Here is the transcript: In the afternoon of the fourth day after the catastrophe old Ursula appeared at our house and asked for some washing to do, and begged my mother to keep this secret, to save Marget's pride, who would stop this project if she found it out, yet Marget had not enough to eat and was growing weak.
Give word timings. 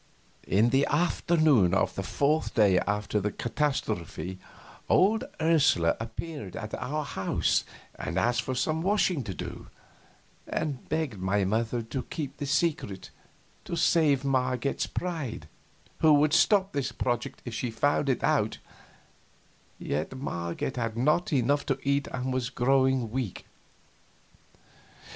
In 0.47 0.69
the 0.71 0.87
afternoon 0.87 1.75
of 1.75 1.93
the 1.93 2.01
fourth 2.01 2.55
day 2.55 2.79
after 2.87 3.19
the 3.19 3.31
catastrophe 3.31 4.39
old 4.89 5.25
Ursula 5.39 5.95
appeared 5.99 6.55
at 6.55 6.73
our 6.73 7.05
house 7.05 7.63
and 7.99 8.17
asked 8.17 8.41
for 8.41 8.55
some 8.55 8.81
washing 8.81 9.23
to 9.23 9.35
do, 9.35 9.67
and 10.47 10.89
begged 10.89 11.19
my 11.19 11.43
mother 11.45 11.83
to 11.83 12.01
keep 12.01 12.37
this 12.37 12.49
secret, 12.49 13.11
to 13.63 13.75
save 13.75 14.25
Marget's 14.25 14.87
pride, 14.87 15.47
who 15.99 16.13
would 16.15 16.33
stop 16.33 16.71
this 16.71 16.91
project 16.91 17.43
if 17.45 17.53
she 17.53 17.69
found 17.69 18.09
it 18.09 18.23
out, 18.23 18.57
yet 19.77 20.17
Marget 20.17 20.77
had 20.77 20.97
not 20.97 21.31
enough 21.31 21.63
to 21.67 21.77
eat 21.83 22.07
and 22.07 22.33
was 22.33 22.49
growing 22.49 23.11
weak. 23.11 23.45